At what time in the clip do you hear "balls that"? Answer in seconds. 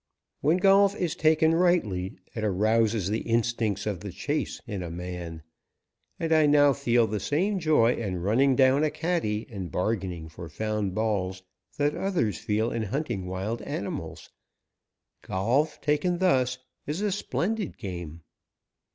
10.95-11.93